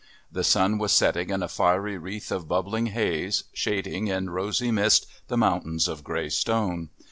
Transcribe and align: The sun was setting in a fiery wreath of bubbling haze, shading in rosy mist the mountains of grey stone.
The 0.31 0.43
sun 0.43 0.79
was 0.79 0.93
setting 0.93 1.29
in 1.29 1.43
a 1.43 1.47
fiery 1.47 1.95
wreath 1.95 2.31
of 2.31 2.47
bubbling 2.47 2.87
haze, 2.87 3.43
shading 3.53 4.07
in 4.07 4.31
rosy 4.31 4.71
mist 4.71 5.05
the 5.27 5.37
mountains 5.37 5.87
of 5.87 6.03
grey 6.03 6.29
stone. 6.29 6.89